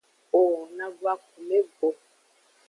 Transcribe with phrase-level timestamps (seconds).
[0.39, 0.41] O
[0.77, 1.87] na du akume go.